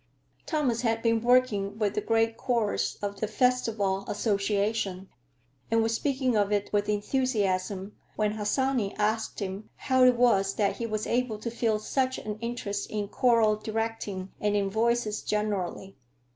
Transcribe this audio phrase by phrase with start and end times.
[0.47, 5.09] Thomas had been working with the great chorus of the Festival Association
[5.69, 10.77] and was speaking of it with enthusiasm when Harsanyi asked him how it was that
[10.77, 15.95] he was able to feel such an interest in choral directing and in voices generally.